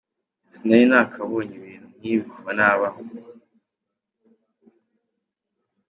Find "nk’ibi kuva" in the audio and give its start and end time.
1.97-2.49